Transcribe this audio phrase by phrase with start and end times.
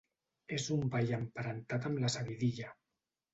[0.55, 2.73] És un ball emparentat amb la seguidilla.